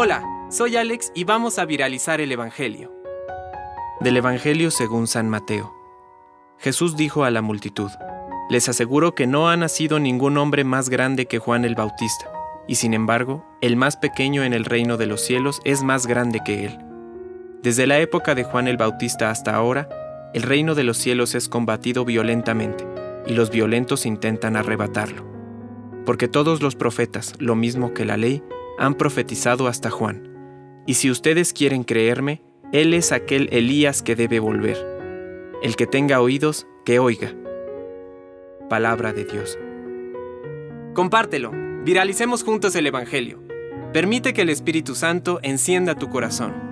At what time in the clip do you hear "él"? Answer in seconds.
16.66-16.78, 32.72-32.94